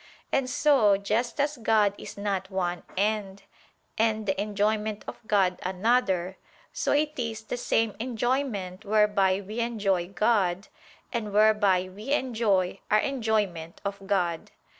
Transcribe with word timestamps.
And 0.31 0.49
so, 0.49 0.97
just 0.97 1.39
as 1.39 1.57
God 1.57 1.93
is 1.95 2.17
not 2.17 2.49
one 2.49 2.81
end, 2.97 3.43
and 3.99 4.25
the 4.25 4.41
enjoyment 4.41 5.05
of 5.07 5.19
God, 5.27 5.59
another: 5.61 6.37
so 6.73 6.91
it 6.91 7.11
is 7.17 7.43
the 7.43 7.55
same 7.55 7.95
enjoyment 7.99 8.83
whereby 8.83 9.41
we 9.41 9.59
enjoy 9.59 10.07
God, 10.07 10.69
and 11.13 11.31
whereby 11.31 11.87
we 11.87 12.13
enjoy 12.13 12.79
our 12.89 12.97
enjoyment 12.97 13.79
of 13.85 13.99
God. 14.07 14.49